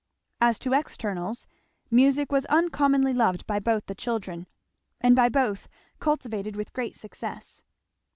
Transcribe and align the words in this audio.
As 0.41 0.57
to 0.57 0.73
externals, 0.73 1.45
music 1.91 2.31
was 2.31 2.47
uncommonly 2.47 3.13
loved 3.13 3.45
by 3.45 3.59
both 3.59 3.85
the 3.85 3.93
children, 3.93 4.47
and 4.99 5.15
by 5.15 5.29
both 5.29 5.69
cultivated 5.99 6.55
with 6.55 6.73
great 6.73 6.95
success. 6.95 7.61